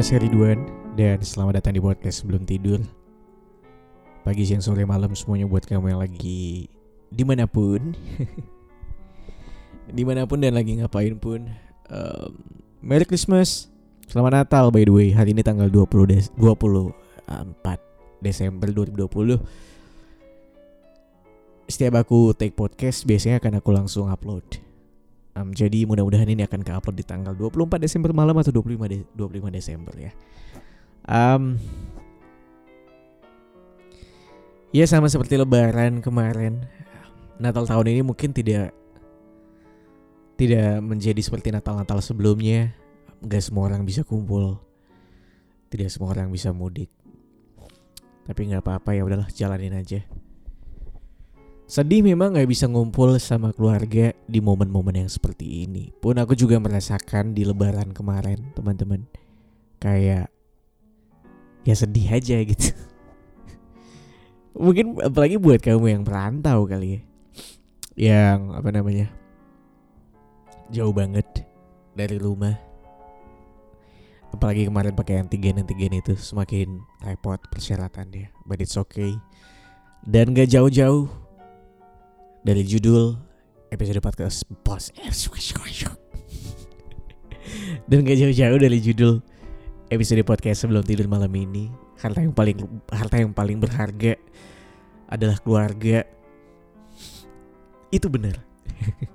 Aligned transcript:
Mas 0.00 0.16
Ridwan 0.16 0.64
dan 0.96 1.20
selamat 1.20 1.60
datang 1.60 1.76
di 1.76 1.82
podcast 1.84 2.24
sebelum 2.24 2.48
tidur. 2.48 2.80
Pagi, 4.24 4.48
siang, 4.48 4.64
sore, 4.64 4.88
malam 4.88 5.12
semuanya 5.12 5.44
buat 5.44 5.68
kamu 5.68 5.92
yang 5.92 6.00
lagi 6.00 6.72
di 7.12 7.20
mana 7.20 7.44
pun, 7.44 7.92
di 10.00 10.00
mana 10.00 10.24
pun 10.24 10.40
dan 10.40 10.56
lagi 10.56 10.80
ngapain 10.80 11.20
pun. 11.20 11.52
Um, 11.92 12.32
Merry 12.80 13.04
Christmas, 13.04 13.68
selamat 14.08 14.40
Natal 14.40 14.72
by 14.72 14.88
the 14.88 14.92
way. 14.96 15.12
Hari 15.12 15.36
ini 15.36 15.44
tanggal 15.44 15.68
20 15.68 16.08
des 16.08 16.32
24 16.32 16.96
Desember 18.24 18.72
2020. 18.72 19.36
Setiap 21.68 22.00
aku 22.00 22.32
take 22.32 22.56
podcast 22.56 23.04
biasanya 23.04 23.36
akan 23.36 23.60
aku 23.60 23.68
langsung 23.68 24.08
upload. 24.08 24.69
Um, 25.30 25.54
jadi 25.54 25.86
mudah-mudahan 25.86 26.26
ini 26.26 26.42
akan 26.42 26.66
ke-upload 26.66 26.96
di 26.98 27.06
tanggal 27.06 27.32
24 27.38 27.78
Desember 27.78 28.10
malam 28.10 28.34
atau 28.34 28.50
25 28.50 28.90
de 28.90 28.98
25 29.14 29.46
Desember 29.54 29.94
ya. 29.94 30.12
Um, 31.06 31.54
ya 34.74 34.84
sama 34.90 35.06
seperti 35.06 35.38
Lebaran 35.38 36.02
kemarin, 36.02 36.66
Natal 37.38 37.62
tahun 37.64 37.94
ini 37.94 38.02
mungkin 38.02 38.34
tidak 38.34 38.74
tidak 40.34 40.82
menjadi 40.82 41.20
seperti 41.22 41.54
Natal-Natal 41.54 42.02
sebelumnya. 42.02 42.74
Gak 43.20 43.44
semua 43.44 43.68
orang 43.68 43.84
bisa 43.84 44.02
kumpul, 44.02 44.56
tidak 45.70 45.92
semua 45.92 46.10
orang 46.16 46.32
bisa 46.32 46.50
mudik. 46.50 46.88
Tapi 48.24 48.48
nggak 48.48 48.64
apa-apa 48.64 48.96
ya 48.96 49.04
udahlah 49.04 49.28
jalanin 49.30 49.76
aja. 49.76 50.02
Sedih 51.70 52.02
memang 52.02 52.34
gak 52.34 52.50
bisa 52.50 52.66
ngumpul 52.66 53.14
sama 53.22 53.54
keluarga 53.54 54.10
di 54.26 54.42
momen-momen 54.42 55.06
yang 55.06 55.06
seperti 55.06 55.70
ini. 55.70 55.94
Pun 56.02 56.18
aku 56.18 56.34
juga 56.34 56.58
merasakan 56.58 57.30
di 57.30 57.46
lebaran 57.46 57.94
kemarin 57.94 58.42
teman-teman. 58.58 59.06
Kayak 59.78 60.34
ya 61.62 61.74
sedih 61.78 62.10
aja 62.10 62.42
gitu. 62.42 62.74
Mungkin 64.66 64.98
apalagi 64.98 65.38
buat 65.38 65.62
kamu 65.62 65.94
yang 65.94 66.02
perantau 66.02 66.66
kali 66.66 66.98
ya. 66.98 67.00
Yang 67.94 68.38
apa 68.50 68.68
namanya. 68.74 69.06
Jauh 70.74 70.90
banget 70.90 71.46
dari 71.94 72.18
rumah. 72.18 72.58
Apalagi 74.34 74.66
kemarin 74.66 74.98
pakai 74.98 75.22
antigen-antigen 75.22 76.02
itu 76.02 76.18
semakin 76.18 76.82
repot 77.06 77.38
persyaratannya. 77.46 78.26
But 78.42 78.58
it's 78.58 78.74
okay. 78.74 79.14
Dan 80.02 80.34
gak 80.34 80.50
jauh-jauh 80.50 81.29
dari 82.40 82.64
judul 82.64 83.20
episode 83.68 84.00
podcast 84.00 84.48
Boss 84.64 84.88
dan 87.90 88.06
gak 88.06 88.18
jauh-jauh 88.18 88.58
dari 88.58 88.78
judul 88.80 89.20
episode 89.90 90.22
podcast 90.24 90.64
sebelum 90.64 90.86
tidur 90.86 91.10
malam 91.10 91.30
ini 91.34 91.68
harta 92.00 92.24
yang 92.24 92.32
paling 92.32 92.56
harta 92.88 93.16
yang 93.20 93.32
paling 93.36 93.60
berharga 93.60 94.16
adalah 95.10 95.36
keluarga. 95.42 96.06
Itu 97.90 98.06
benar. 98.06 98.38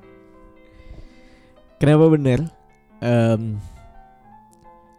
Kenapa 1.81 2.06
benar? 2.12 2.40
Um, 3.00 3.59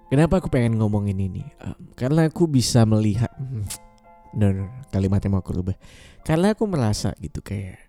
kenapa 0.09 0.41
aku 0.41 0.49
pengen 0.53 0.81
ngomongin 0.81 1.17
ini? 1.17 1.45
Um, 1.61 1.93
karena 1.97 2.29
aku 2.29 2.49
bisa 2.49 2.85
melihat 2.85 3.33
no, 3.41 3.65
no, 4.37 4.47
no 4.53 4.65
kalimatnya 4.93 5.33
mau 5.33 5.45
aku 5.45 5.57
rubah. 5.57 5.77
Karena 6.25 6.53
aku 6.53 6.69
merasa 6.69 7.17
gitu 7.21 7.41
kayak 7.41 7.86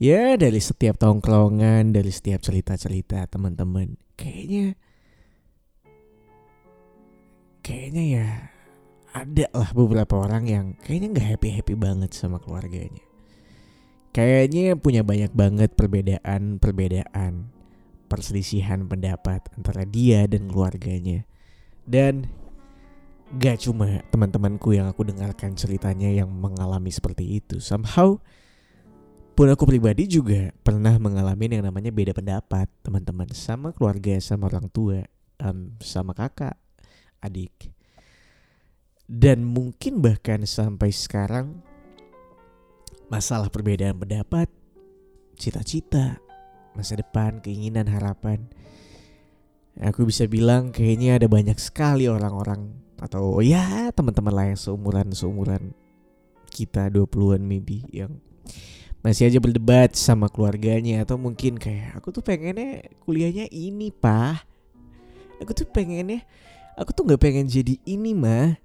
ya 0.00 0.40
dari 0.40 0.56
setiap 0.58 0.96
tongkrongan 0.96 1.92
dari 1.92 2.08
setiap 2.08 2.40
cerita-cerita 2.40 3.28
teman-teman. 3.28 4.00
Kayaknya 4.16 4.74
kayaknya 7.60 8.04
ya 8.08 8.28
ada 9.12 9.46
lah 9.52 9.70
beberapa 9.76 10.16
orang 10.16 10.48
yang 10.48 10.66
kayaknya 10.80 11.20
nggak 11.20 11.28
happy 11.36 11.48
happy 11.60 11.74
banget 11.76 12.10
sama 12.16 12.40
keluarganya. 12.40 13.04
Kayaknya 14.10 14.74
punya 14.74 15.06
banyak 15.06 15.30
banget 15.36 15.76
perbedaan 15.78 16.58
perbedaan 16.58 17.52
perselisihan 18.10 18.88
pendapat 18.90 19.46
antara 19.54 19.86
dia 19.86 20.26
dan 20.26 20.50
keluarganya. 20.50 21.22
Dan 21.86 22.26
gak 23.38 23.62
cuma 23.62 24.02
teman-temanku 24.10 24.74
yang 24.74 24.90
aku 24.90 25.06
dengarkan 25.06 25.54
ceritanya 25.54 26.10
yang 26.10 26.26
mengalami 26.26 26.90
seperti 26.90 27.38
itu. 27.38 27.62
Somehow 27.62 28.18
pun 29.40 29.48
aku 29.48 29.64
pribadi 29.64 30.04
juga 30.04 30.52
pernah 30.60 31.00
mengalami 31.00 31.48
yang 31.48 31.64
namanya 31.64 31.88
beda 31.88 32.12
pendapat 32.12 32.68
teman-teman. 32.84 33.24
Sama 33.32 33.72
keluarga 33.72 34.20
sama 34.20 34.52
orang 34.52 34.68
tua 34.68 35.00
um, 35.40 35.72
sama 35.80 36.12
kakak 36.12 36.60
adik. 37.24 37.72
Dan 39.08 39.48
mungkin 39.48 40.04
bahkan 40.04 40.44
sampai 40.44 40.92
sekarang 40.92 41.56
masalah 43.08 43.48
perbedaan 43.48 43.96
pendapat 43.96 44.52
cita-cita 45.40 46.20
masa 46.76 47.00
depan 47.00 47.40
keinginan 47.40 47.88
harapan. 47.88 48.44
Aku 49.80 50.04
bisa 50.04 50.28
bilang 50.28 50.68
kayaknya 50.68 51.16
ada 51.16 51.32
banyak 51.32 51.56
sekali 51.56 52.12
orang-orang 52.12 52.76
atau 53.00 53.40
ya 53.40 53.88
teman-teman 53.96 54.36
lain 54.36 54.56
seumuran 54.60 55.16
seumuran 55.16 55.72
kita 56.52 56.92
20-an 56.92 57.40
maybe 57.40 57.88
yang 57.88 58.20
masih 59.00 59.32
aja 59.32 59.40
berdebat 59.40 59.96
sama 59.96 60.28
keluarganya 60.28 61.04
atau 61.04 61.16
mungkin 61.16 61.56
kayak 61.56 61.96
aku 61.96 62.12
tuh 62.12 62.20
pengennya 62.20 62.84
kuliahnya 63.04 63.48
ini 63.48 63.88
pak 63.88 64.44
aku 65.40 65.56
tuh 65.56 65.64
pengennya 65.64 66.20
aku 66.76 66.92
tuh 66.92 67.08
nggak 67.08 67.20
pengen 67.20 67.48
jadi 67.48 67.80
ini 67.88 68.12
mah 68.12 68.56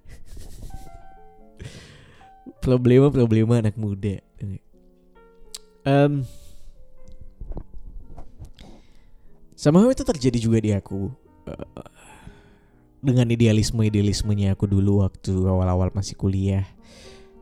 problema 2.64 3.12
problema 3.12 3.60
anak 3.60 3.76
muda. 3.78 4.18
Um, 5.86 6.26
sama 9.54 9.86
itu 9.86 10.02
terjadi 10.02 10.38
juga 10.40 10.58
di 10.58 10.74
aku. 10.74 11.14
Dengan 12.98 13.30
idealisme 13.30 13.86
idealismenya 13.86 14.58
aku 14.58 14.66
dulu 14.66 15.06
waktu 15.06 15.30
awal-awal 15.46 15.94
masih 15.94 16.18
kuliah. 16.18 16.66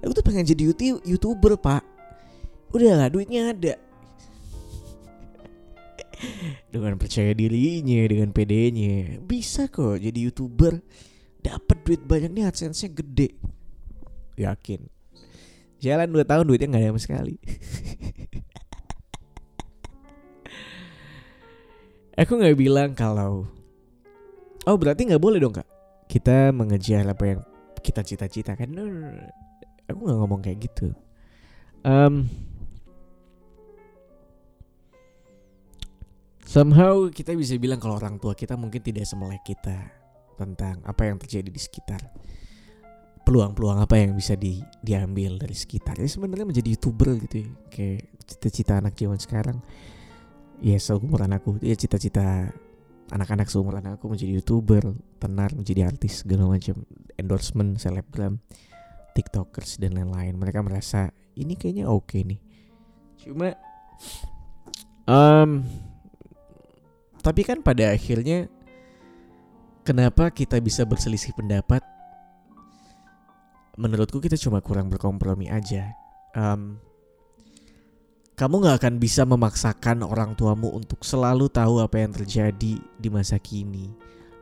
Aku 0.05 0.13
tuh 0.13 0.21
pengen 0.21 0.45
jadi 0.45 0.77
youtuber 1.09 1.57
pak 1.57 1.94
udahlah 2.75 3.07
duitnya 3.07 3.55
ada. 3.55 3.79
Dengan 6.75 6.99
percaya 6.99 7.31
dirinya 7.31 8.03
dengan 8.11 8.35
PD-nya. 8.35 9.23
Bisa 9.23 9.71
kok 9.71 10.03
jadi 10.03 10.19
youtuber. 10.19 10.83
Dapat 11.39 11.79
duit 11.87 12.03
banyak 12.03 12.35
nih 12.35 12.51
adsense-nya 12.51 12.91
gede. 12.91 13.37
Yakin? 14.35 14.91
Jalan 15.79 16.11
2 16.11 16.25
tahun 16.27 16.49
duitnya 16.49 16.67
nggak 16.73 16.83
ada 16.83 16.91
sama 16.91 17.01
sekali. 17.01 17.37
Aku 22.15 22.39
nggak 22.39 22.55
bilang 22.55 22.95
kalau 22.95 23.51
oh 24.65 24.77
berarti 24.79 25.05
nggak 25.11 25.21
boleh 25.21 25.43
dong 25.43 25.55
kak? 25.55 25.67
Kita 26.07 26.55
mengejar 26.55 27.05
apa 27.11 27.25
yang 27.27 27.43
kita 27.85 28.01
cita-cita 28.07 28.57
kan 28.57 28.71
no, 28.73 28.87
no, 28.87 29.13
no. 29.13 29.29
aku 29.91 30.01
nggak 30.09 30.19
ngomong 30.23 30.41
kayak 30.41 30.63
gitu. 30.65 30.95
Um, 31.85 32.31
Somehow 36.45 37.09
kita 37.09 37.33
bisa 37.33 37.57
bilang 37.57 37.81
kalau 37.81 37.97
orang 37.97 38.21
tua 38.21 38.37
kita 38.37 38.55
mungkin 38.55 38.85
tidak 38.85 39.09
semelek 39.09 39.43
kita 39.43 39.91
tentang 40.37 40.85
apa 40.85 41.09
yang 41.09 41.17
terjadi 41.17 41.49
di 41.49 41.57
sekitar. 41.57 42.05
Peluang-peluang 43.25 43.81
apa 43.81 43.97
yang 43.97 44.13
bisa 44.13 44.37
di, 44.37 44.61
diambil 44.85 45.41
dari 45.41 45.57
sekitar. 45.57 45.97
Ya 45.97 46.05
sebenarnya 46.05 46.45
menjadi 46.45 46.77
youtuber 46.77 47.17
gitu 47.25 47.49
ya. 47.49 47.51
Kayak 47.73 48.01
cita-cita 48.29 48.73
anak 48.77 48.93
zaman 48.93 49.17
sekarang. 49.17 49.59
Ya 50.61 50.77
seumuran 50.77 51.33
aku. 51.33 51.57
Ya 51.65 51.73
cita-cita 51.73 52.53
anak-anak 53.09 53.49
seumuran 53.49 53.97
aku 53.97 54.13
menjadi 54.13 54.37
youtuber, 54.37 54.93
tenar, 55.17 55.57
menjadi 55.57 55.89
artis 55.89 56.21
segala 56.21 56.45
macam, 56.45 56.85
endorsement, 57.17 57.81
selebgram, 57.81 58.45
tiktokers 59.17 59.81
dan 59.81 59.97
lain-lain. 59.97 60.37
Mereka 60.37 60.61
merasa 60.61 61.09
ini 61.33 61.57
kayaknya 61.57 61.89
oke 61.89 62.13
okay 62.13 62.21
nih. 62.29 62.41
Cuma 63.25 63.57
um, 65.09 65.65
tapi 67.25 67.41
kan 67.41 67.65
pada 67.65 67.89
akhirnya 67.89 68.53
kenapa 69.81 70.29
kita 70.29 70.61
bisa 70.61 70.85
berselisih 70.85 71.33
pendapat? 71.33 71.81
Menurutku 73.81 74.21
kita 74.21 74.37
cuma 74.37 74.61
kurang 74.61 74.93
berkompromi 74.93 75.49
aja. 75.49 75.97
Um, 76.37 76.77
kamu 78.37 78.67
nggak 78.67 78.77
akan 78.83 78.95
bisa 79.01 79.25
memaksakan 79.25 80.05
orang 80.05 80.37
tuamu 80.37 80.69
untuk 80.75 81.01
selalu 81.01 81.49
tahu 81.49 81.81
apa 81.81 82.05
yang 82.05 82.13
terjadi 82.13 82.77
di 82.77 83.09
masa 83.09 83.41
kini. 83.41 83.89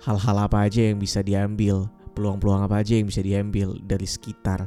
Hal-hal 0.02 0.50
apa 0.50 0.66
aja 0.66 0.90
yang 0.90 0.98
bisa 0.98 1.22
diambil, 1.22 1.86
peluang-peluang 2.18 2.66
apa 2.66 2.82
aja 2.82 2.98
yang 2.98 3.06
bisa 3.06 3.22
diambil 3.22 3.78
dari 3.78 4.10
sekitar. 4.10 4.66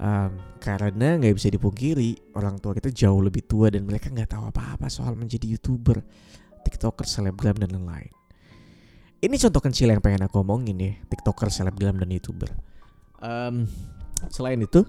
Um, 0.00 0.34
karena 0.58 1.20
nggak 1.20 1.36
bisa 1.36 1.52
dipungkiri 1.52 2.34
orang 2.34 2.56
tua 2.56 2.72
kita 2.72 2.88
jauh 2.88 3.20
lebih 3.20 3.44
tua 3.44 3.68
dan 3.68 3.84
mereka 3.84 4.08
nggak 4.08 4.32
tahu 4.32 4.48
apa-apa 4.48 4.88
soal 4.88 5.12
menjadi 5.12 5.44
youtuber 5.44 6.00
tiktoker, 6.66 7.06
selebgram 7.08 7.56
dan 7.58 7.72
lain-lain. 7.72 8.12
ini 9.20 9.36
contoh 9.36 9.60
kecil 9.60 9.92
yang 9.92 10.00
pengen 10.00 10.24
aku 10.24 10.40
omongin 10.40 10.80
ya 10.80 10.92
tiktoker 11.12 11.52
selebgram 11.52 12.00
dan 12.00 12.08
youtuber. 12.08 12.48
Um, 13.20 13.68
selain 14.32 14.64
itu 14.64 14.88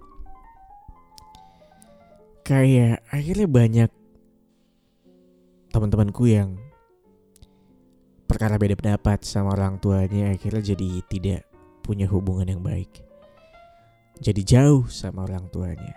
kayak 2.48 3.04
akhirnya 3.12 3.48
banyak 3.48 3.92
teman-temanku 5.72 6.32
yang 6.32 6.56
perkara 8.24 8.56
beda 8.56 8.80
pendapat 8.80 9.28
sama 9.28 9.52
orang 9.52 9.76
tuanya 9.84 10.32
akhirnya 10.32 10.76
jadi 10.76 11.04
tidak 11.12 11.42
punya 11.84 12.08
hubungan 12.08 12.48
yang 12.48 12.64
baik. 12.64 13.04
Jadi 14.24 14.48
jauh 14.48 14.88
sama 14.88 15.28
orang 15.28 15.52
tuanya. 15.52 15.92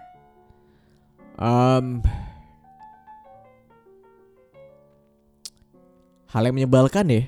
Um, 1.39 2.03
hal 6.35 6.43
yang 6.51 6.57
menyebalkan 6.59 7.07
ya. 7.07 7.23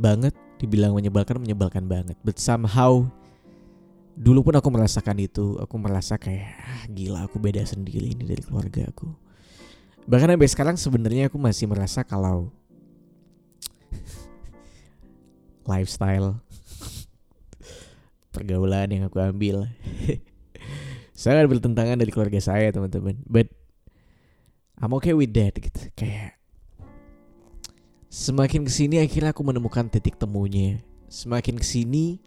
Banget 0.00 0.32
dibilang 0.56 0.96
menyebalkan 0.96 1.36
menyebalkan 1.36 1.84
banget. 1.84 2.16
But 2.24 2.40
somehow 2.40 3.04
dulu 4.16 4.48
pun 4.48 4.56
aku 4.56 4.72
merasakan 4.72 5.20
itu. 5.20 5.60
Aku 5.60 5.76
merasa 5.76 6.16
kayak 6.16 6.48
ah, 6.64 6.84
gila 6.88 7.28
aku 7.28 7.36
beda 7.36 7.60
sendiri 7.68 8.16
ini 8.16 8.24
dari 8.24 8.40
keluarga 8.40 8.88
aku. 8.88 9.12
Bahkan 10.08 10.32
sampai 10.32 10.48
sekarang 10.48 10.76
sebenarnya 10.80 11.28
aku 11.28 11.36
masih 11.36 11.68
merasa 11.68 12.00
kalau 12.00 12.48
lifestyle 15.70 16.40
pergaulan 18.34 18.88
yang 18.88 19.04
aku 19.12 19.20
ambil 19.20 19.68
sangat 21.12 21.44
bertentangan 21.52 22.00
dari 22.00 22.08
keluarga 22.08 22.40
saya 22.40 22.72
teman-teman. 22.72 23.20
But 23.28 23.52
I'm 24.80 24.96
okay 24.96 25.12
with 25.12 25.36
that 25.36 25.60
gitu. 25.60 25.92
Kayak 25.92 26.39
Semakin 28.10 28.66
ke 28.66 28.72
sini 28.74 28.98
akhirnya 28.98 29.30
aku 29.30 29.46
menemukan 29.46 29.86
titik 29.86 30.18
temunya. 30.18 30.82
Semakin 31.06 31.54
ke 31.54 31.66
sini 31.66 32.18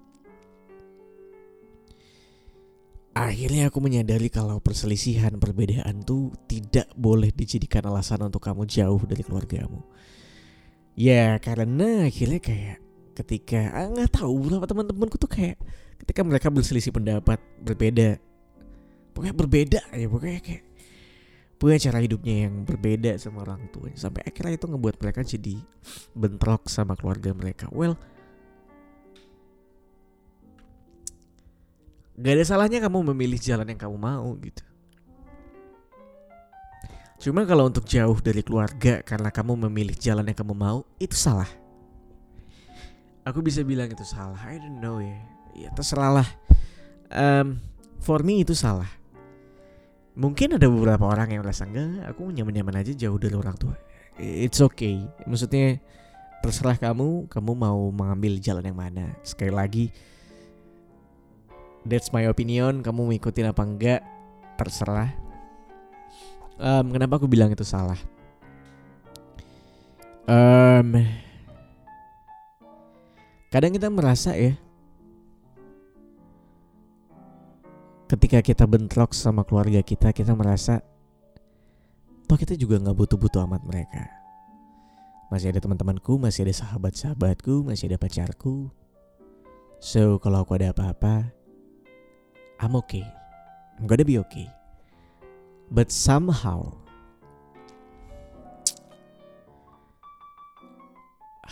akhirnya 3.13 3.67
aku 3.67 3.83
menyadari 3.83 4.31
kalau 4.31 4.57
perselisihan 4.63 5.35
perbedaan 5.37 6.01
tuh 6.01 6.33
tidak 6.47 6.87
boleh 6.97 7.29
dijadikan 7.29 7.85
alasan 7.85 8.23
untuk 8.25 8.39
kamu 8.39 8.63
jauh 8.63 9.03
dari 9.03 9.27
keluargamu. 9.27 9.83
Ya 10.95 11.35
karena 11.43 12.07
akhirnya 12.07 12.39
kayak 12.39 12.77
ketika 13.19 13.75
ah, 13.75 13.91
nggak 13.91 14.23
tahu 14.23 14.33
beberapa 14.39 14.65
teman-temanku 14.71 15.19
tuh 15.19 15.29
kayak 15.29 15.59
ketika 15.99 16.21
mereka 16.25 16.47
berselisih 16.49 16.95
pendapat 16.95 17.37
berbeda 17.61 18.17
pokoknya 19.13 19.35
berbeda 19.37 19.79
ya 19.93 20.07
pokoknya 20.09 20.39
kayak 20.41 20.63
punya 21.63 21.79
cara 21.79 22.03
hidupnya 22.03 22.43
yang 22.43 22.67
berbeda 22.67 23.15
sama 23.15 23.47
orang 23.47 23.71
tuanya 23.71 23.95
sampai 23.95 24.19
akhirnya 24.27 24.59
itu 24.59 24.67
ngebuat 24.67 24.99
mereka 24.99 25.23
jadi 25.23 25.55
bentrok 26.11 26.67
sama 26.67 26.91
keluarga 26.99 27.31
mereka. 27.31 27.71
Well 27.71 27.95
gak 32.19 32.35
ada 32.35 32.43
salahnya 32.43 32.83
kamu 32.83 33.15
memilih 33.15 33.39
jalan 33.39 33.63
yang 33.71 33.79
kamu 33.79 33.95
mau 33.95 34.35
gitu. 34.43 34.59
Cuma 37.23 37.47
kalau 37.47 37.71
untuk 37.71 37.87
jauh 37.87 38.19
dari 38.19 38.43
keluarga 38.43 38.99
karena 38.99 39.31
kamu 39.31 39.63
memilih 39.71 39.95
jalan 39.95 40.27
yang 40.27 40.35
kamu 40.35 40.51
mau 40.51 40.83
itu 40.99 41.15
salah. 41.15 41.47
Aku 43.23 43.39
bisa 43.39 43.63
bilang 43.63 43.87
itu 43.87 44.03
salah. 44.03 44.43
I 44.51 44.59
don't 44.59 44.83
know 44.83 44.99
ya. 44.99 45.15
Ya 45.55 45.71
terserah 45.71 46.27
um, 47.07 47.55
for 48.03 48.19
me 48.19 48.43
itu 48.43 48.51
salah 48.51 49.02
mungkin 50.13 50.61
ada 50.61 50.69
beberapa 50.69 51.09
orang 51.09 51.33
yang 51.33 51.41
merasa 51.41 51.65
enggak 51.65 52.13
aku 52.13 52.29
nyaman-nyaman 52.29 52.85
aja 52.85 52.93
jauh 52.93 53.17
dari 53.17 53.33
orang 53.33 53.57
tua. 53.57 53.73
It's 54.21 54.61
okay. 54.61 55.01
Maksudnya 55.25 55.81
terserah 56.45 56.77
kamu 56.77 57.31
kamu 57.31 57.51
mau 57.57 57.89
mengambil 57.89 58.37
jalan 58.37 58.65
yang 58.65 58.77
mana. 58.77 59.17
Sekali 59.25 59.49
lagi 59.49 59.85
that's 61.83 62.13
my 62.15 62.29
opinion 62.29 62.85
kamu 62.85 62.99
mau 63.09 63.13
ikutin 63.13 63.49
apa 63.49 63.61
enggak 63.65 64.01
terserah. 64.55 65.09
Um, 66.61 66.93
kenapa 66.93 67.17
aku 67.17 67.25
bilang 67.25 67.49
itu 67.49 67.65
salah? 67.65 67.97
Um, 70.23 71.03
kadang 73.51 73.75
kita 73.75 73.91
merasa 73.91 74.37
ya 74.37 74.55
ketika 78.07 78.43
kita 78.43 78.67
bentrok 78.67 79.15
sama 79.15 79.47
keluarga 79.47 79.79
kita 79.79 80.11
kita 80.11 80.35
merasa 80.35 80.83
toh 82.27 82.37
kita 82.39 82.57
juga 82.59 82.79
nggak 82.79 82.97
butuh-butuh 82.97 83.43
amat 83.47 83.61
mereka. 83.63 84.03
Masih 85.31 85.49
ada 85.49 85.63
teman-temanku 85.63 86.21
masih 86.21 86.45
ada 86.45 86.53
sahabat-sahabatku 86.53 87.65
masih 87.65 87.89
ada 87.89 87.97
pacarku. 87.97 88.69
So 89.83 90.19
kalau 90.19 90.43
aku 90.43 90.55
ada 90.59 90.71
apa-apa 90.71 91.31
I'm 92.61 92.75
okay. 92.79 93.03
I'm 93.79 93.89
gonna 93.89 94.05
be 94.05 94.21
okay. 94.21 94.47
But 95.73 95.89
somehow 95.89 96.83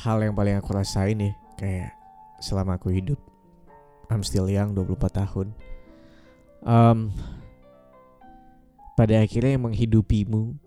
hal 0.01 0.17
yang 0.21 0.33
paling 0.33 0.57
aku 0.57 0.73
rasain 0.73 1.17
nih 1.21 1.33
kayak 1.61 1.93
selama 2.41 2.81
aku 2.81 2.89
hidup 2.89 3.21
I'm 4.09 4.25
still 4.25 4.49
young 4.49 4.73
24 4.73 4.97
tahun 5.13 5.53
um, 6.65 7.09
pada 8.97 9.17
akhirnya 9.21 9.57
yang 9.57 9.65
menghidupimu 9.65 10.57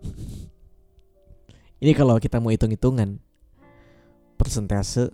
ini 1.85 1.93
kalau 1.93 2.17
kita 2.17 2.41
mau 2.41 2.49
hitung-hitungan 2.49 3.21
persentase 4.41 5.13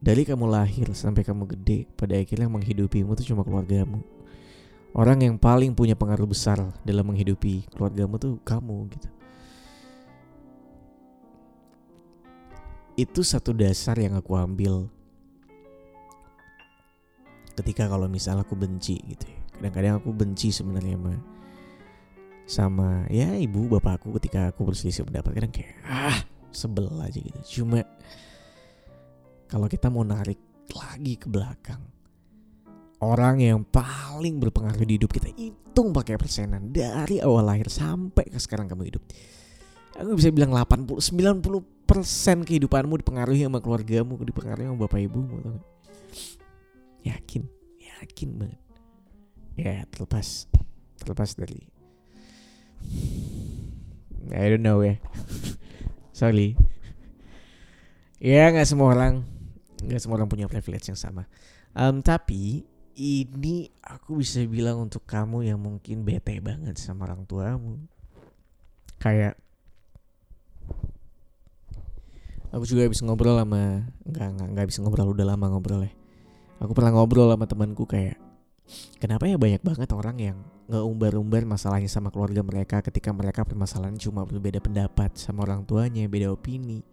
dari 0.00 0.24
kamu 0.24 0.48
lahir 0.48 0.88
sampai 0.96 1.20
kamu 1.20 1.44
gede 1.44 1.84
pada 1.92 2.16
akhirnya 2.16 2.48
yang 2.48 2.56
menghidupimu 2.56 3.12
itu 3.12 3.36
cuma 3.36 3.44
keluargamu. 3.44 4.00
Orang 4.96 5.22
yang 5.22 5.36
paling 5.36 5.76
punya 5.76 5.94
pengaruh 5.94 6.24
besar 6.24 6.58
dalam 6.82 7.04
menghidupi 7.04 7.68
keluargamu 7.70 8.16
tuh 8.16 8.40
kamu 8.42 8.88
gitu. 8.96 9.08
Itu 12.96 13.20
satu 13.20 13.52
dasar 13.52 14.00
yang 14.00 14.16
aku 14.16 14.34
ambil 14.40 14.88
ketika 17.60 17.92
kalau 17.92 18.08
misalnya 18.08 18.40
aku 18.40 18.56
benci 18.56 18.96
gitu 19.04 19.28
ya 19.28 19.39
kadang-kadang 19.60 20.00
aku 20.00 20.10
benci 20.16 20.48
sebenarnya 20.48 20.96
sama 20.96 21.14
sama 22.48 22.88
ya 23.12 23.36
ibu 23.36 23.68
bapakku 23.68 24.10
ketika 24.16 24.48
aku 24.50 24.72
berselisih 24.72 25.04
pendapat 25.04 25.36
kadang 25.36 25.52
kayak 25.52 25.76
ah 25.84 26.18
sebel 26.50 26.88
aja 26.98 27.20
gitu. 27.20 27.62
Cuma 27.62 27.84
kalau 29.46 29.68
kita 29.68 29.92
mau 29.92 30.02
narik 30.02 30.40
lagi 30.72 31.20
ke 31.20 31.28
belakang 31.28 31.82
orang 33.04 33.40
yang 33.40 33.60
paling 33.66 34.38
berpengaruh 34.38 34.86
di 34.86 34.96
hidup 35.00 35.10
kita 35.10 35.32
hitung 35.34 35.90
pakai 35.90 36.20
persenan 36.20 36.70
dari 36.70 37.18
awal 37.18 37.44
lahir 37.44 37.66
sampai 37.66 38.28
ke 38.28 38.38
sekarang 38.38 38.68
kamu 38.68 38.94
hidup 38.94 39.02
aku 39.96 40.16
bisa 40.16 40.30
bilang 40.30 40.52
80 40.54 41.00
90 41.42 41.88
persen 41.88 42.46
kehidupanmu 42.46 43.02
dipengaruhi 43.02 43.50
sama 43.50 43.58
keluargamu 43.58 44.14
dipengaruhi 44.22 44.70
sama 44.70 44.78
bapak 44.86 45.00
ibumu 45.02 45.58
yakin 47.02 47.42
yakin 47.98 48.30
banget 48.36 48.60
ya 49.60 49.84
terlepas. 49.92 50.48
Terlepas 50.96 51.36
dari 51.36 51.60
I 54.30 54.46
don't 54.48 54.64
know 54.64 54.80
ya. 54.80 54.96
Sorry. 56.18 56.56
Ya 58.20 58.52
nggak 58.52 58.68
semua 58.68 58.92
orang 58.92 59.24
nggak 59.80 60.00
semua 60.00 60.20
orang 60.20 60.28
punya 60.28 60.46
privilege 60.48 60.88
yang 60.88 61.00
sama. 61.00 61.28
Um, 61.72 62.04
tapi 62.04 62.64
ini 63.00 63.72
aku 63.80 64.20
bisa 64.20 64.44
bilang 64.44 64.82
untuk 64.82 65.08
kamu 65.08 65.48
yang 65.48 65.60
mungkin 65.60 66.04
bete 66.04 66.36
banget 66.40 66.76
sama 66.76 67.08
orang 67.08 67.24
tuamu. 67.24 67.80
Kayak 69.00 69.40
aku 72.50 72.64
juga 72.66 72.90
bisa 72.90 73.06
ngobrol 73.06 73.38
sama 73.38 73.86
nggak 74.04 74.28
nggak 74.54 74.66
bisa 74.66 74.82
ngobrol 74.82 75.14
udah 75.14 75.26
lama 75.26 75.46
ngobrol 75.54 75.86
ya 75.86 75.92
aku 76.58 76.74
pernah 76.74 76.92
ngobrol 76.92 77.30
sama 77.30 77.46
temanku 77.46 77.86
kayak 77.86 78.18
Kenapa 79.00 79.26
ya 79.26 79.40
banyak 79.40 79.62
banget 79.64 79.90
orang 79.96 80.16
yang 80.20 80.38
ngeumbar-umbar 80.70 81.42
masalahnya 81.42 81.90
sama 81.90 82.14
keluarga 82.14 82.46
mereka 82.46 82.78
ketika 82.84 83.10
mereka 83.10 83.42
permasalahan 83.42 83.98
cuma 83.98 84.22
berbeda 84.22 84.62
pendapat 84.62 85.18
sama 85.18 85.42
orang 85.42 85.66
tuanya, 85.66 86.06
beda 86.06 86.30
opini, 86.30 86.84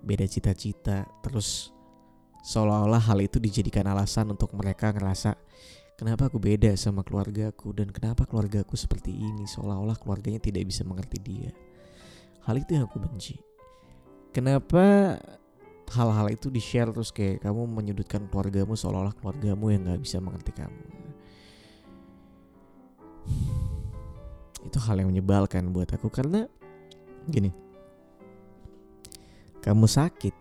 beda 0.00 0.24
cita-cita, 0.24 1.04
terus 1.20 1.68
seolah-olah 2.42 3.02
hal 3.04 3.20
itu 3.20 3.36
dijadikan 3.38 3.86
alasan 3.86 4.32
untuk 4.32 4.50
mereka 4.56 4.90
ngerasa 4.90 5.36
kenapa 5.94 6.26
aku 6.26 6.42
beda 6.42 6.74
sama 6.74 7.06
keluargaku 7.06 7.70
dan 7.76 7.92
kenapa 7.92 8.26
keluargaku 8.26 8.74
seperti 8.74 9.14
ini 9.14 9.46
seolah-olah 9.46 9.94
keluarganya 10.00 10.40
tidak 10.40 10.66
bisa 10.66 10.82
mengerti 10.82 11.18
dia. 11.22 11.50
Hal 12.42 12.58
itu 12.58 12.74
yang 12.74 12.90
aku 12.90 12.98
benci. 12.98 13.38
Kenapa 14.34 15.14
hal-hal 15.92 16.26
itu 16.32 16.48
di 16.48 16.58
share 16.58 16.88
terus 16.90 17.12
kayak 17.12 17.44
kamu 17.44 17.68
menyudutkan 17.68 18.24
keluargamu 18.32 18.72
seolah-olah 18.72 19.14
keluargamu 19.16 19.70
yang 19.72 19.84
nggak 19.84 20.00
bisa 20.00 20.18
mengerti 20.18 20.52
kamu 20.56 20.82
itu 24.62 24.78
hal 24.80 24.96
yang 24.96 25.12
menyebalkan 25.12 25.68
buat 25.70 25.92
aku 25.92 26.08
karena 26.08 26.48
gini 27.28 27.52
kamu 29.60 29.86
sakit 29.86 30.34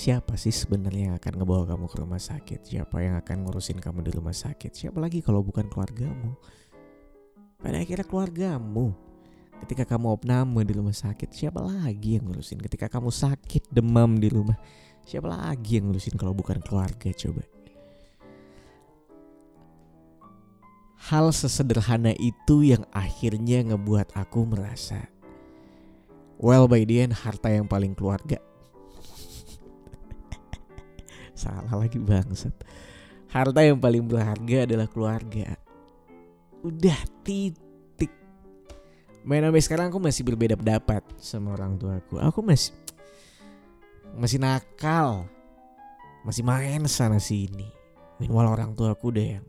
siapa 0.00 0.32
sih 0.40 0.48
sebenarnya 0.48 1.12
yang 1.12 1.16
akan 1.20 1.32
ngebawa 1.36 1.68
kamu 1.68 1.84
ke 1.84 1.96
rumah 2.00 2.16
sakit? 2.16 2.60
Siapa 2.64 3.04
yang 3.04 3.20
akan 3.20 3.44
ngurusin 3.44 3.84
kamu 3.84 4.08
di 4.08 4.16
rumah 4.16 4.32
sakit? 4.32 4.72
Siapa 4.72 4.96
lagi 4.96 5.20
kalau 5.20 5.44
bukan 5.44 5.68
keluargamu? 5.68 6.40
Pada 7.60 7.76
akhirnya 7.76 8.08
keluargamu. 8.08 9.09
Ketika 9.60 9.84
kamu 9.84 10.16
opname 10.16 10.64
di 10.64 10.72
rumah 10.72 10.96
sakit, 10.96 11.30
siapa 11.30 11.60
lagi 11.60 12.16
yang 12.16 12.26
ngurusin? 12.26 12.58
Ketika 12.64 12.88
kamu 12.88 13.12
sakit 13.12 13.68
demam 13.68 14.16
di 14.16 14.32
rumah, 14.32 14.56
siapa 15.04 15.28
lagi 15.28 15.78
yang 15.78 15.92
ngurusin 15.92 16.16
kalau 16.16 16.32
bukan 16.32 16.58
keluarga 16.64 17.12
coba? 17.12 17.44
Hal 21.00 21.32
sesederhana 21.32 22.12
itu 22.20 22.60
yang 22.60 22.84
akhirnya 22.92 23.64
ngebuat 23.72 24.12
aku 24.14 24.44
merasa 24.44 25.08
Well 26.36 26.68
by 26.68 26.84
the 26.84 27.08
end 27.08 27.16
harta 27.16 27.48
yang 27.48 27.64
paling 27.64 27.96
keluarga 27.96 28.36
Salah 31.40 31.72
lagi 31.72 31.96
bangsat 31.96 32.52
Harta 33.32 33.64
yang 33.64 33.80
paling 33.80 34.04
berharga 34.04 34.68
adalah 34.68 34.84
keluarga 34.92 35.56
Udah 36.60 37.00
titik 37.24 37.69
main 39.24 39.44
sampai 39.44 39.62
sekarang 39.62 39.86
aku 39.92 40.00
masih 40.00 40.22
berbeda 40.24 40.56
pendapat 40.56 41.04
sama 41.20 41.52
orang 41.52 41.76
tua 41.76 42.00
aku. 42.00 42.16
Aku 42.20 42.40
masih 42.40 42.72
masih 44.16 44.40
nakal. 44.40 45.28
Masih 46.24 46.44
main 46.44 46.84
sana 46.88 47.20
sini. 47.20 47.68
Minimal 48.20 48.52
orang 48.52 48.70
tua 48.76 48.92
aku 48.92 49.12
udah 49.12 49.26
yang 49.40 49.46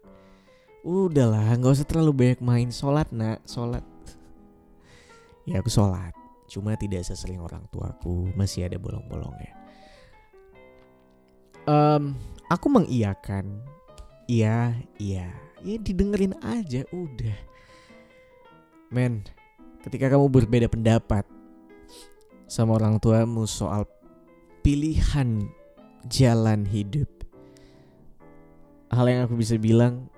udahlah 0.81 1.51
nggak 1.55 1.75
usah 1.75 1.87
terlalu 1.87 2.11
banyak 2.11 2.39
main. 2.43 2.69
Sholat 2.71 3.09
nak 3.11 3.43
sholat. 3.47 3.83
Ya 5.49 5.57
aku 5.57 5.73
sholat. 5.73 6.13
Cuma 6.45 6.77
tidak 6.77 7.01
sesering 7.01 7.41
orang 7.41 7.65
tuaku. 7.73 8.29
Masih 8.37 8.69
ada 8.69 8.77
bolong-bolongnya. 8.77 9.57
Um, 11.65 12.13
aku 12.45 12.69
mengiyakan. 12.69 13.49
Iya 14.29 14.77
iya. 15.01 15.33
Ya 15.65 15.75
didengerin 15.81 16.37
aja 16.45 16.85
udah. 16.93 17.37
Men 18.93 19.25
ketika 19.85 20.13
kamu 20.13 20.29
berbeda 20.29 20.67
pendapat 20.69 21.25
sama 22.45 22.77
orang 22.77 22.99
tuamu 23.01 23.47
soal 23.47 23.87
pilihan 24.61 25.45
jalan 26.09 26.65
hidup 26.67 27.09
hal 28.91 29.07
yang 29.07 29.23
aku 29.23 29.39
bisa 29.39 29.55
bilang 29.55 30.11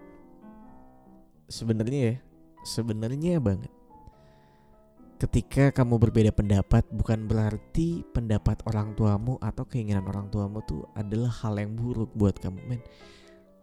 sebenarnya 1.45 2.01
ya 2.01 2.15
sebenarnya 2.65 3.37
banget. 3.37 3.69
Ketika 5.21 5.71
kamu 5.71 6.03
berbeda 6.03 6.35
pendapat 6.35 6.83
bukan 6.91 7.31
berarti 7.31 8.03
pendapat 8.11 8.59
orang 8.67 8.91
tuamu 8.91 9.39
atau 9.39 9.63
keinginan 9.63 10.03
orang 10.03 10.27
tuamu 10.27 10.59
tuh 10.67 10.83
adalah 10.99 11.31
hal 11.31 11.55
yang 11.55 11.71
buruk 11.79 12.11
buat 12.11 12.35
kamu 12.43 12.59
men. 12.67 12.81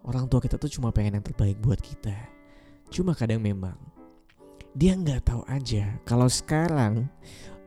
Orang 0.00 0.32
tua 0.32 0.40
kita 0.40 0.56
tuh 0.56 0.72
cuma 0.72 0.88
pengen 0.88 1.20
yang 1.20 1.26
terbaik 1.26 1.60
buat 1.60 1.76
kita. 1.76 2.16
Cuma 2.88 3.12
kadang 3.12 3.44
memang 3.44 3.76
dia 4.74 4.92
nggak 4.94 5.26
tahu 5.26 5.42
aja. 5.50 5.98
Kalau 6.06 6.30
sekarang 6.30 7.10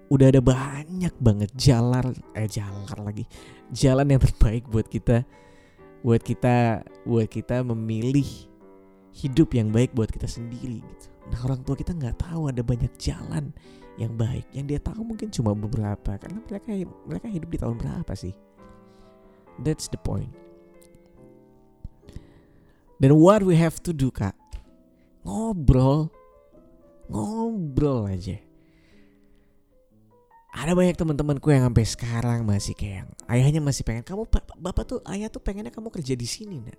udah 0.07 0.29
ada 0.29 0.41
banyak 0.43 1.13
banget 1.19 1.50
jalan 1.57 2.15
eh 2.38 2.48
jalan 2.48 2.86
lagi. 3.03 3.25
Jalan 3.74 4.07
yang 4.13 4.22
terbaik 4.22 4.67
buat 4.69 4.88
kita 4.88 5.25
buat 6.03 6.19
kita 6.19 6.83
buat 7.07 7.27
kita 7.31 7.63
memilih 7.63 8.27
hidup 9.15 9.55
yang 9.55 9.72
baik 9.72 9.95
buat 9.95 10.12
kita 10.12 10.27
sendiri 10.27 10.83
gitu. 10.83 11.07
Nah 11.31 11.39
orang 11.48 11.63
tua 11.63 11.79
kita 11.79 11.95
nggak 11.95 12.19
tahu 12.19 12.51
ada 12.51 12.60
banyak 12.60 12.91
jalan 13.00 13.55
yang 13.95 14.13
baik. 14.17 14.48
Yang 14.51 14.65
dia 14.75 14.79
tahu 14.83 15.01
mungkin 15.05 15.31
cuma 15.31 15.55
beberapa 15.55 16.17
karena 16.19 16.39
mereka 16.43 16.69
mereka 17.07 17.27
hidup 17.29 17.50
di 17.50 17.57
tahun 17.60 17.75
berapa 17.79 18.13
sih? 18.15 18.33
That's 19.62 19.88
the 19.91 20.01
point. 20.01 20.33
Dan 22.98 23.19
what 23.19 23.43
we 23.43 23.60
have 23.60 23.83
to 23.83 23.91
do 23.91 24.10
kak? 24.10 24.36
Ngobrol 25.24 26.12
ngobrol 27.13 28.10
aja. 28.10 28.41
Ada 30.53 30.77
banyak 30.77 30.98
teman-temanku 30.98 31.50
yang 31.50 31.65
sampai 31.65 31.86
sekarang 31.86 32.39
masih 32.46 32.77
kayak 32.77 33.10
ayahnya 33.25 33.58
masih 33.58 33.82
pengen 33.82 34.05
kamu 34.05 34.29
bapak 34.62 34.84
tuh 34.86 35.00
ayah 35.10 35.29
tuh 35.29 35.41
pengennya 35.41 35.74
kamu 35.74 35.89
kerja 35.89 36.13
di 36.13 36.25
sini 36.29 36.62
nak. 36.62 36.77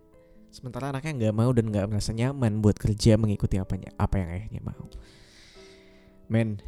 Sementara 0.54 0.94
anaknya 0.94 1.30
nggak 1.30 1.34
mau 1.34 1.50
dan 1.50 1.66
nggak 1.66 1.86
merasa 1.90 2.14
nyaman 2.14 2.62
buat 2.62 2.78
kerja 2.78 3.18
mengikuti 3.18 3.58
apanya 3.58 3.90
apa 3.98 4.22
yang 4.22 4.28
ayahnya 4.30 4.60
mau. 4.62 4.86
Men 6.30 6.62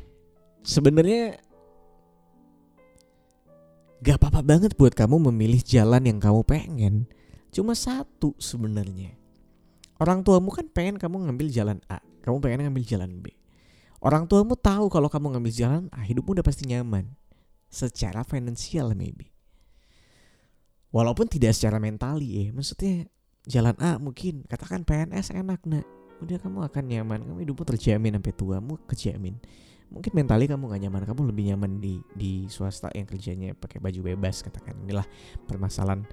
sebenarnya 0.66 1.38
gak 4.02 4.18
apa-apa 4.20 4.42
banget 4.44 4.74
buat 4.74 4.92
kamu 4.92 5.30
memilih 5.30 5.62
jalan 5.62 6.02
yang 6.04 6.18
kamu 6.18 6.42
pengen. 6.42 7.06
Cuma 7.54 7.78
satu 7.78 8.34
sebenarnya. 8.36 9.14
Orang 9.96 10.26
tuamu 10.26 10.52
kan 10.52 10.66
pengen 10.68 10.98
kamu 10.98 11.30
ngambil 11.30 11.48
jalan 11.48 11.78
A 11.86 12.02
kamu 12.26 12.42
pengen 12.42 12.60
ngambil 12.66 12.84
jalan 12.84 13.10
B 13.22 13.30
Orang 14.06 14.30
tuamu 14.30 14.54
tahu 14.54 14.86
kalau 14.86 15.10
kamu 15.10 15.34
ngambil 15.34 15.50
jalan 15.50 15.84
A, 15.90 16.06
hidupmu 16.06 16.38
udah 16.38 16.46
pasti 16.46 16.62
nyaman. 16.62 17.10
Secara 17.66 18.22
finansial 18.22 18.94
maybe. 18.94 19.34
Walaupun 20.94 21.26
tidak 21.26 21.58
secara 21.58 21.82
mentali 21.82 22.46
ya. 22.46 22.54
Maksudnya 22.54 23.10
jalan 23.50 23.74
A 23.82 23.98
mungkin 23.98 24.46
katakan 24.46 24.86
PNS 24.86 25.34
enak 25.34 25.58
nak. 25.66 25.82
Udah 26.22 26.38
kamu 26.38 26.70
akan 26.70 26.84
nyaman, 26.86 27.18
kamu 27.26 27.38
hidupmu 27.50 27.66
terjamin 27.66 28.14
sampai 28.14 28.34
tuamu 28.38 28.78
kejamin. 28.86 29.42
Mungkin 29.90 30.14
mentali 30.14 30.46
kamu 30.46 30.70
gak 30.70 30.82
nyaman, 30.86 31.02
kamu 31.02 31.20
lebih 31.34 31.44
nyaman 31.50 31.82
di 31.82 31.98
di 32.14 32.46
swasta 32.46 32.94
yang 32.94 33.10
kerjanya 33.10 33.58
pakai 33.58 33.82
baju 33.82 34.06
bebas 34.06 34.46
katakan. 34.46 34.86
Inilah 34.86 35.04
permasalahan 35.50 36.06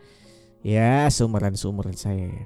ya 0.65 1.05
seumuran 1.13 1.53
seumuran 1.53 1.93
saya 1.93 2.25
ya. 2.25 2.45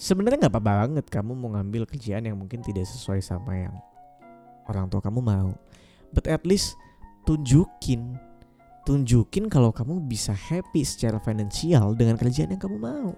Sebenarnya 0.00 0.48
nggak 0.48 0.54
apa-apa 0.56 0.72
banget 0.88 1.06
kamu 1.12 1.36
mau 1.36 1.52
ngambil 1.60 1.84
kerjaan 1.84 2.24
yang 2.24 2.40
mungkin 2.40 2.64
tidak 2.64 2.88
sesuai 2.88 3.20
sama 3.20 3.52
yang 3.68 3.76
orang 4.68 4.86
tua 4.90 5.00
kamu 5.02 5.20
mau. 5.22 5.50
But 6.12 6.28
at 6.28 6.44
least 6.44 6.76
tunjukin 7.24 8.18
tunjukin 8.82 9.46
kalau 9.46 9.70
kamu 9.70 10.02
bisa 10.10 10.34
happy 10.34 10.82
secara 10.82 11.22
finansial 11.22 11.94
dengan 11.94 12.18
kerjaan 12.18 12.50
yang 12.50 12.62
kamu 12.62 12.78
mau. 12.82 13.14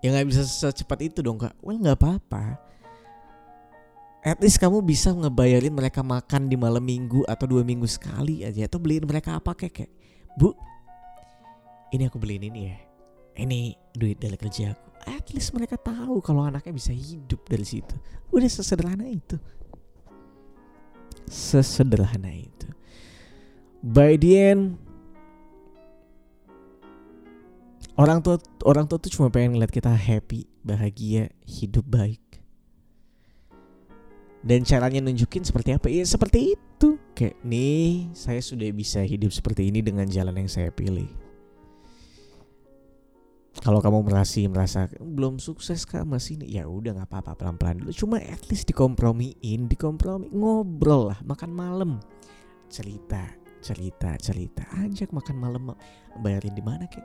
Ya 0.00 0.10
nggak 0.16 0.28
bisa 0.32 0.42
secepat 0.44 0.98
itu 1.04 1.20
dong 1.22 1.38
kak. 1.38 1.54
Well 1.62 1.78
nggak 1.78 1.98
apa-apa. 2.00 2.58
At 4.20 4.36
least 4.44 4.60
kamu 4.60 4.84
bisa 4.84 5.16
ngebayarin 5.16 5.72
mereka 5.72 6.04
makan 6.04 6.52
di 6.52 6.56
malam 6.58 6.84
minggu 6.84 7.24
atau 7.24 7.48
dua 7.48 7.64
minggu 7.64 7.88
sekali 7.88 8.44
aja 8.44 8.68
atau 8.68 8.76
beliin 8.76 9.08
mereka 9.08 9.40
apa 9.40 9.56
kayak 9.56 9.72
kayak 9.80 9.92
bu 10.36 10.52
ini 11.96 12.04
aku 12.04 12.20
beliin 12.20 12.44
ini 12.52 12.68
ya 12.68 12.89
ini 13.40 13.74
duit 13.96 14.20
dari 14.20 14.36
kerja 14.36 14.76
aku 14.76 14.90
at 15.08 15.26
least 15.32 15.56
mereka 15.56 15.80
tahu 15.80 16.20
kalau 16.20 16.44
anaknya 16.44 16.74
bisa 16.74 16.92
hidup 16.92 17.40
dari 17.48 17.64
situ. 17.64 17.94
Udah 18.34 18.50
sesederhana 18.50 19.08
itu. 19.08 19.36
Sesederhana 21.30 22.32
itu. 22.34 22.68
By 23.80 24.20
the 24.20 24.32
end 24.36 24.64
orang 27.96 28.20
tua 28.20 28.36
orang 28.68 28.84
tua 28.84 29.00
tuh 29.00 29.12
cuma 29.12 29.32
pengen 29.32 29.56
ngeliat 29.56 29.72
kita 29.72 29.88
happy, 29.92 30.44
bahagia, 30.60 31.32
hidup 31.48 31.86
baik. 31.88 32.20
Dan 34.40 34.64
caranya 34.64 35.04
nunjukin 35.04 35.44
seperti 35.44 35.76
apa? 35.76 35.92
Ya 35.92 36.00
seperti 36.00 36.56
itu. 36.56 36.96
Kayak 37.12 37.36
nih, 37.44 38.08
saya 38.16 38.40
sudah 38.40 38.72
bisa 38.72 39.04
hidup 39.04 39.28
seperti 39.36 39.68
ini 39.68 39.84
dengan 39.84 40.08
jalan 40.08 40.32
yang 40.32 40.48
saya 40.48 40.72
pilih 40.72 41.29
kalau 43.58 43.82
kamu 43.82 44.06
merasa 44.06 44.38
merasa 44.46 44.86
belum 45.02 45.42
sukses 45.42 45.82
kak 45.82 46.06
masih 46.06 46.38
ini 46.38 46.54
ya 46.54 46.70
udah 46.70 46.94
nggak 46.94 47.10
apa-apa 47.10 47.34
pelan-pelan 47.34 47.82
dulu. 47.82 47.90
Cuma 47.90 48.16
at 48.22 48.46
least 48.46 48.70
dikompromiin 48.70 49.66
dikompromi 49.66 50.30
ngobrol 50.30 51.10
lah 51.10 51.18
makan 51.26 51.50
malam. 51.50 51.90
Cerita 52.70 53.26
cerita 53.60 54.16
cerita 54.16 54.64
ajak 54.80 55.12
makan 55.12 55.36
malam 55.36 55.62
bayarin 56.22 56.54
di 56.54 56.62
mana 56.64 56.86
kek? 56.86 57.04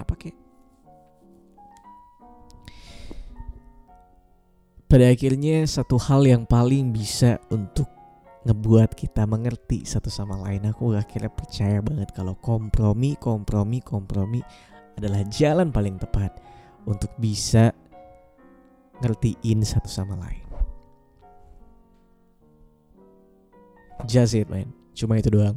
Apa 0.00 0.16
kek? 0.16 0.34
Pada 4.90 5.06
akhirnya 5.06 5.62
satu 5.70 6.02
hal 6.02 6.26
yang 6.26 6.42
paling 6.42 6.90
bisa 6.90 7.38
untuk 7.54 7.86
ngebuat 8.42 8.96
kita 8.98 9.22
mengerti 9.28 9.84
satu 9.84 10.08
sama 10.08 10.40
lain 10.40 10.64
aku 10.66 10.96
akhirnya 10.96 11.28
percaya 11.28 11.78
banget 11.84 12.08
kalau 12.10 12.34
kompromi 12.40 13.14
kompromi 13.20 13.84
kompromi 13.84 14.40
adalah 15.00 15.24
jalan 15.32 15.72
paling 15.72 15.96
tepat 15.96 16.36
untuk 16.84 17.08
bisa 17.16 17.72
ngertiin 19.00 19.64
satu 19.64 19.88
sama 19.88 20.14
lain. 20.20 20.44
Just 24.04 24.36
it 24.36 24.48
man, 24.52 24.68
cuma 24.92 25.16
itu 25.16 25.32
doang. 25.32 25.56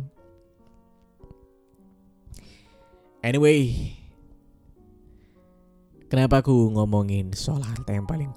Anyway, 3.23 3.71
kenapa 6.11 6.43
aku 6.43 6.51
ngomongin 6.75 7.31
soal 7.31 7.63
harta 7.63 7.95
yang 7.95 8.03
paling 8.03 8.31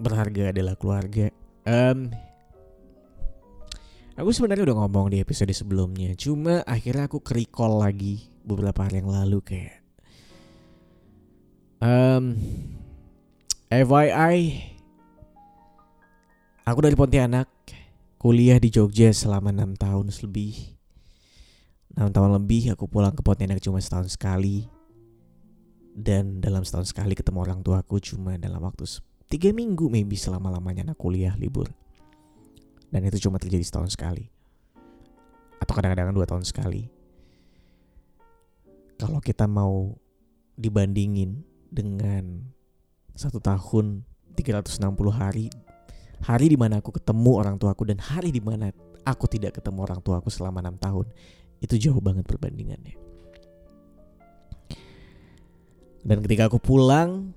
berharga 0.00 0.52
adalah 0.52 0.76
keluarga? 0.80 1.28
Um, 1.68 2.08
Aku 4.18 4.34
sebenarnya 4.34 4.66
udah 4.66 4.82
ngomong 4.82 5.14
di 5.14 5.22
episode 5.22 5.54
sebelumnya, 5.54 6.10
cuma 6.18 6.66
akhirnya 6.66 7.06
aku 7.06 7.22
recall 7.22 7.78
lagi 7.78 8.26
beberapa 8.42 8.82
hari 8.82 8.98
yang 8.98 9.14
lalu 9.14 9.38
kayak 9.46 9.77
um, 11.82 12.34
FYI 13.70 14.36
Aku 16.68 16.84
dari 16.84 16.92
Pontianak 16.92 17.48
Kuliah 18.20 18.60
di 18.60 18.68
Jogja 18.68 19.08
selama 19.08 19.48
6 19.54 19.80
tahun 19.80 20.06
lebih. 20.12 20.76
6 21.96 22.12
tahun 22.12 22.30
lebih 22.36 22.76
aku 22.76 22.84
pulang 22.84 23.16
ke 23.16 23.24
Pontianak 23.24 23.64
cuma 23.64 23.80
setahun 23.80 24.12
sekali. 24.12 24.68
Dan 25.96 26.44
dalam 26.44 26.60
setahun 26.68 26.92
sekali 26.92 27.16
ketemu 27.16 27.40
orang 27.40 27.64
tua 27.64 27.80
aku 27.80 27.96
cuma 28.04 28.36
dalam 28.36 28.60
waktu 28.60 28.84
3 28.84 29.56
minggu 29.56 29.88
maybe 29.88 30.12
selama-lamanya 30.12 30.92
anak 30.92 31.00
kuliah 31.00 31.32
libur. 31.40 31.72
Dan 32.92 33.08
itu 33.08 33.16
cuma 33.16 33.40
terjadi 33.40 33.64
setahun 33.64 33.96
sekali. 33.96 34.28
Atau 35.56 35.72
kadang-kadang 35.72 36.12
dua 36.12 36.28
tahun 36.28 36.44
sekali. 36.44 36.84
Kalau 39.00 39.24
kita 39.24 39.48
mau 39.48 39.96
dibandingin 40.52 41.47
dengan 41.68 42.44
satu 43.14 43.42
tahun 43.42 44.04
360 44.38 44.78
hari. 45.10 45.46
Hari 46.18 46.46
di 46.50 46.58
mana 46.58 46.82
aku 46.82 46.90
ketemu 46.94 47.32
orang 47.38 47.56
tuaku 47.58 47.86
dan 47.86 48.02
hari 48.02 48.34
di 48.34 48.42
mana 48.42 48.74
aku 49.06 49.30
tidak 49.30 49.58
ketemu 49.58 49.86
orang 49.86 50.00
tuaku 50.02 50.30
selama 50.30 50.62
enam 50.62 50.78
tahun. 50.78 51.06
Itu 51.58 51.78
jauh 51.78 52.02
banget 52.02 52.26
perbandingannya. 52.26 52.94
Dan 56.06 56.22
ketika 56.22 56.46
aku 56.46 56.62
pulang 56.62 57.34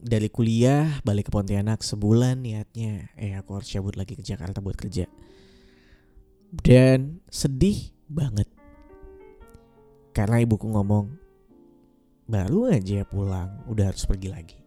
dari 0.00 0.32
kuliah 0.32 0.88
balik 1.04 1.28
ke 1.28 1.32
Pontianak 1.32 1.84
sebulan 1.84 2.40
niatnya 2.40 3.12
eh 3.20 3.36
aku 3.36 3.60
harus 3.60 3.68
cabut 3.68 3.92
lagi 4.00 4.16
ke 4.16 4.24
Jakarta 4.24 4.64
buat 4.64 4.76
kerja. 4.76 5.04
Dan 6.50 7.20
sedih 7.28 7.92
banget. 8.08 8.48
Karena 10.10 10.42
ibuku 10.42 10.66
ngomong 10.66 11.19
baru 12.30 12.70
aja 12.70 13.02
pulang 13.02 13.66
udah 13.66 13.90
harus 13.90 14.06
pergi 14.06 14.30
lagi 14.30 14.58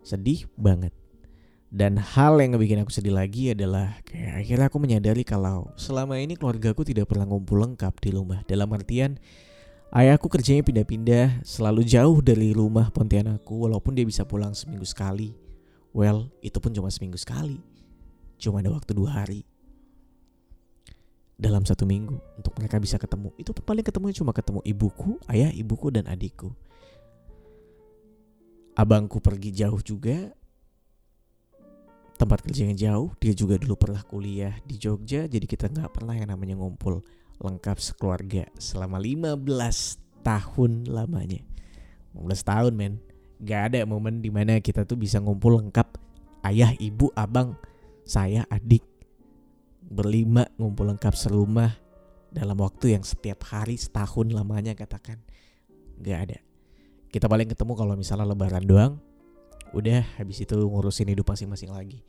sedih 0.00 0.48
banget 0.56 0.96
dan 1.70 2.00
hal 2.00 2.40
yang 2.40 2.56
ngebikin 2.56 2.82
aku 2.82 2.90
sedih 2.90 3.14
lagi 3.14 3.52
adalah 3.52 4.00
kayak 4.02 4.42
akhirnya 4.42 4.66
aku 4.72 4.78
menyadari 4.80 5.22
kalau 5.22 5.70
selama 5.76 6.18
ini 6.18 6.34
keluarga 6.34 6.72
aku 6.72 6.82
tidak 6.82 7.06
pernah 7.06 7.28
ngumpul 7.28 7.60
lengkap 7.60 7.94
di 8.00 8.10
rumah 8.10 8.42
dalam 8.48 8.72
artian 8.72 9.20
Ayahku 9.90 10.30
kerjanya 10.30 10.62
pindah-pindah, 10.62 11.42
selalu 11.42 11.82
jauh 11.82 12.22
dari 12.22 12.54
rumah 12.54 12.94
Pontianakku 12.94 13.66
walaupun 13.66 13.98
dia 13.98 14.06
bisa 14.06 14.22
pulang 14.22 14.54
seminggu 14.54 14.86
sekali. 14.86 15.34
Well, 15.90 16.30
itu 16.46 16.62
pun 16.62 16.70
cuma 16.70 16.86
seminggu 16.94 17.18
sekali. 17.18 17.58
Cuma 18.38 18.62
ada 18.62 18.70
waktu 18.70 18.94
dua 18.94 19.18
hari. 19.18 19.42
Dalam 21.34 21.66
satu 21.66 21.90
minggu 21.90 22.22
untuk 22.38 22.54
mereka 22.54 22.78
bisa 22.78 23.02
ketemu. 23.02 23.34
Itu 23.34 23.50
paling 23.50 23.82
ketemunya 23.82 24.14
cuma 24.14 24.30
ketemu 24.30 24.62
ibuku, 24.62 25.18
ayah, 25.26 25.50
ibuku, 25.50 25.90
dan 25.90 26.06
adikku. 26.06 26.54
Abangku 28.80 29.20
pergi 29.20 29.52
jauh 29.52 29.76
juga. 29.84 30.32
Tempat 32.16 32.48
kerjanya 32.48 32.72
jauh, 32.72 33.12
dia 33.20 33.36
juga 33.36 33.60
dulu 33.60 33.76
pernah 33.76 34.00
kuliah 34.00 34.56
di 34.64 34.80
Jogja, 34.80 35.28
jadi 35.28 35.44
kita 35.44 35.68
nggak 35.68 36.00
pernah 36.00 36.16
yang 36.16 36.32
namanya 36.32 36.56
ngumpul 36.56 37.04
lengkap 37.44 37.76
sekeluarga 37.76 38.48
selama 38.56 38.96
15 38.96 39.36
tahun 40.24 40.88
lamanya. 40.88 41.44
15 42.16 42.40
tahun 42.40 42.72
men. 42.72 42.94
Gak 43.40 43.72
ada 43.72 43.84
momen 43.84 44.24
di 44.24 44.32
mana 44.32 44.60
kita 44.64 44.88
tuh 44.88 44.96
bisa 44.96 45.20
ngumpul 45.20 45.60
lengkap 45.60 46.00
ayah, 46.48 46.72
ibu, 46.80 47.12
abang, 47.12 47.56
saya, 48.04 48.48
adik. 48.48 48.84
Berlima 49.84 50.48
ngumpul 50.56 50.88
lengkap 50.88 51.12
serumah 51.12 51.76
dalam 52.32 52.56
waktu 52.56 52.96
yang 52.96 53.04
setiap 53.04 53.44
hari 53.44 53.76
setahun 53.76 54.32
lamanya 54.32 54.72
katakan. 54.72 55.20
Gak 56.00 56.20
ada. 56.32 56.49
Kita 57.10 57.26
paling 57.26 57.50
ketemu 57.50 57.72
kalau 57.74 57.94
misalnya 57.98 58.26
lebaran 58.26 58.64
doang. 58.64 58.92
Udah 59.70 60.02
habis 60.18 60.42
itu 60.42 60.54
ngurusin 60.54 61.10
hidup 61.10 61.26
masing-masing 61.30 61.70
lagi. 61.70 62.02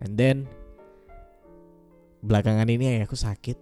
And 0.00 0.16
then 0.16 0.48
belakangan 2.24 2.68
ini 2.68 2.96
ayahku 3.00 3.16
sakit 3.16 3.56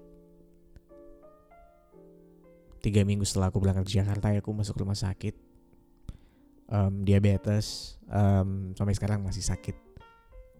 tiga 2.85 3.01
minggu 3.01 3.25
setelah 3.25 3.49
aku 3.49 3.65
berangkat 3.65 3.89
ke 3.89 3.97
Jakarta 3.97 4.29
ya 4.29 4.45
aku 4.45 4.53
masuk 4.53 4.77
rumah 4.77 4.97
sakit 4.97 5.33
um, 6.69 7.01
diabetes 7.01 7.97
um, 8.13 8.77
sampai 8.77 8.93
sekarang 8.93 9.25
masih 9.25 9.41
sakit 9.41 9.73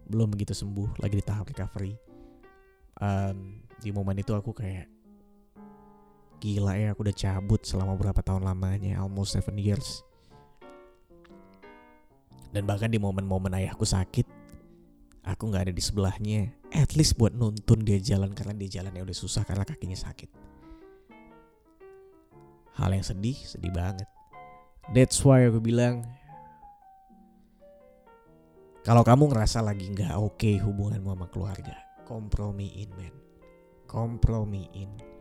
belum 0.09 0.33
begitu 0.33 0.57
sembuh 0.57 1.01
lagi 1.01 1.21
di 1.21 1.25
tahap 1.25 1.53
recovery 1.53 1.93
um, 2.97 3.61
di 3.77 3.89
momen 3.93 4.17
itu 4.17 4.33
aku 4.33 4.57
kayak 4.57 4.89
gila 6.45 6.77
ya 6.77 6.93
aku 6.93 7.01
udah 7.09 7.17
cabut 7.17 7.65
selama 7.65 7.97
berapa 7.97 8.21
tahun 8.21 8.45
lamanya 8.45 9.01
almost 9.01 9.33
seven 9.33 9.57
years. 9.57 10.05
Dan 12.53 12.69
bahkan 12.69 12.93
di 12.93 13.01
momen-momen 13.01 13.49
ayahku 13.57 13.81
sakit 13.81 14.29
aku 15.25 15.49
nggak 15.49 15.67
ada 15.69 15.73
di 15.73 15.81
sebelahnya. 15.81 16.53
At 16.69 16.93
least 16.93 17.17
buat 17.17 17.33
nuntun 17.33 17.81
dia 17.81 17.97
jalan 17.97 18.37
karena 18.37 18.53
dia 18.53 18.79
jalannya 18.79 19.01
udah 19.01 19.17
susah 19.17 19.41
karena 19.41 19.65
kakinya 19.65 19.97
sakit. 19.97 20.29
Hal 22.77 22.93
yang 22.93 23.01
sedih 23.01 23.35
sedih 23.41 23.73
banget. 23.73 24.05
That's 24.93 25.17
why 25.25 25.49
aku 25.49 25.57
bilang 25.65 26.05
kalau 28.85 29.01
kamu 29.01 29.33
ngerasa 29.33 29.65
lagi 29.65 29.89
nggak 29.89 30.13
oke 30.13 30.37
okay 30.37 30.61
hubunganmu 30.61 31.09
sama 31.09 31.25
keluarga 31.33 31.73
kompromiin 32.05 32.93
men. 32.93 33.15
Kompromiin 33.89 35.14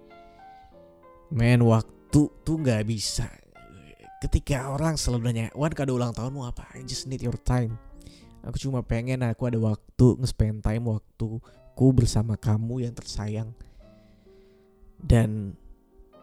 men 1.32 1.60
waktu 1.64 2.20
tuh 2.44 2.56
nggak 2.60 2.84
bisa. 2.88 3.28
Ketika 4.24 4.72
orang 4.72 4.96
selalu 4.96 5.28
nanya 5.28 5.46
Wan 5.52 5.72
kado 5.76 5.92
ulang 5.96 6.16
tahunmu 6.16 6.48
apa? 6.48 6.64
I 6.72 6.84
just 6.88 7.04
need 7.04 7.20
your 7.20 7.37
time. 7.37 7.76
Aku 8.44 8.60
cuma 8.60 8.84
pengen 8.84 9.24
aku 9.24 9.48
ada 9.48 9.56
waktu 9.56 10.20
nge-spend 10.20 10.60
time 10.60 10.84
waktuku 10.88 11.87
bersama 11.96 12.37
kamu 12.37 12.88
yang 12.88 12.94
tersayang. 12.96 13.52
Dan 15.00 15.56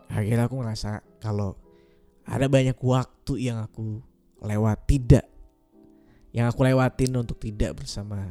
akhirnya 0.09 0.45
aku 0.49 0.61
ngerasa 0.61 1.01
kalau 1.21 1.57
ada 2.25 2.45
banyak 2.45 2.77
waktu 2.77 3.33
yang 3.41 3.61
aku 3.61 4.01
lewat 4.41 4.85
tidak. 4.85 5.25
Yang 6.33 6.45
aku 6.53 6.59
lewatin 6.63 7.11
untuk 7.17 7.37
tidak 7.41 7.83
bersama 7.83 8.29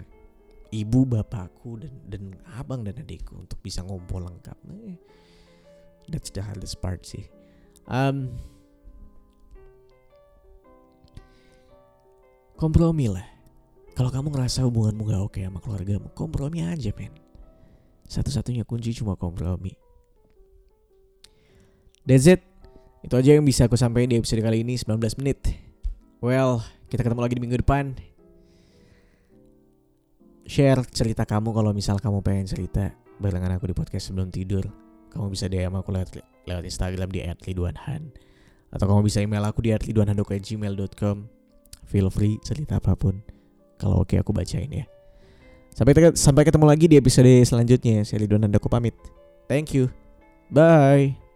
ibu 0.71 1.03
bapakku 1.03 1.83
dan 1.83 1.95
dan 2.07 2.23
abang 2.55 2.87
dan 2.87 2.95
adikku 2.95 3.37
untuk 3.43 3.59
bisa 3.59 3.83
ngumpul 3.83 4.23
lengkap. 4.23 4.57
nah, 4.65 4.97
that's 6.11 6.35
the 6.35 6.43
hardest 6.43 6.83
part 6.83 7.07
sih 7.07 7.25
um, 7.87 8.35
kompromi 12.59 13.09
lah 13.09 13.27
kalau 13.95 14.13
kamu 14.13 14.35
ngerasa 14.35 14.67
hubunganmu 14.67 15.03
gak 15.07 15.23
oke 15.23 15.39
sama 15.41 15.59
keluargamu 15.63 16.11
kompromi 16.13 16.67
aja 16.67 16.91
men 16.99 17.15
satu-satunya 18.11 18.67
kunci 18.67 18.91
cuma 18.93 19.15
kompromi 19.15 19.79
That's 22.11 22.27
it. 22.27 22.43
Itu 23.07 23.17
aja 23.17 23.39
yang 23.39 23.47
bisa 23.47 23.71
aku 23.71 23.79
sampaikan 23.79 24.11
di 24.11 24.19
episode 24.19 24.43
kali 24.45 24.67
ini 24.67 24.75
19 24.77 24.99
menit. 25.23 25.47
Well, 26.21 26.59
kita 26.91 27.07
ketemu 27.07 27.21
lagi 27.23 27.35
di 27.39 27.43
minggu 27.47 27.63
depan. 27.63 27.97
Share 30.45 30.83
cerita 30.91 31.23
kamu 31.23 31.55
kalau 31.55 31.71
misal 31.71 32.03
kamu 32.03 32.21
pengen 32.21 32.51
cerita 32.51 32.91
barengan 33.23 33.55
aku 33.55 33.71
di 33.71 33.77
podcast 33.79 34.11
sebelum 34.11 34.35
tidur. 34.35 34.90
Kamu 35.11 35.27
bisa 35.29 35.51
DM 35.51 35.75
aku 35.75 35.91
lewat, 35.91 36.23
lewat 36.47 36.65
Instagram 36.65 37.11
di 37.11 37.21
@liduanhan 37.51 38.15
atau 38.71 38.87
kamu 38.87 39.03
bisa 39.03 39.19
email 39.19 39.43
aku 39.43 39.67
di 39.67 39.75
@liduanhandoko@gmail.com. 39.75 41.17
Feel 41.91 42.09
free 42.09 42.39
cerita 42.47 42.79
apa 42.79 42.95
pun. 42.95 43.19
Kalau 43.81 44.07
oke 44.07 44.15
aku 44.15 44.31
bacain 44.31 44.71
ya. 44.71 44.87
Sampai 45.75 45.95
sampai 46.15 46.43
ketemu 46.47 46.67
lagi 46.67 46.87
di 46.87 46.97
episode 46.99 47.31
selanjutnya. 47.47 48.03
Saya 48.07 48.23
Liduan 48.23 48.47
Handoko 48.47 48.71
pamit. 48.71 48.95
Thank 49.51 49.75
you. 49.75 49.91
Bye. 50.51 51.30